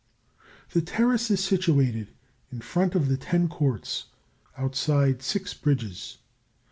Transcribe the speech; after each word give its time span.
The 0.71 0.81
Terrace 0.81 1.29
is 1.29 1.43
situated 1.43 2.07
in 2.51 2.61
front 2.61 2.95
of 2.95 3.07
the 3.07 3.17
Ten 3.17 3.47
Courts, 3.47 4.05
outside 4.57 5.19
the 5.19 5.23
six 5.23 5.53
bridges. 5.53 6.17